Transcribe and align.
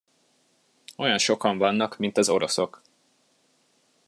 Olyan 0.95 1.17
sokan 1.17 1.57
vannak, 1.59 1.97
mint 1.99 2.17
az 2.17 2.29
oroszok. 2.29 2.81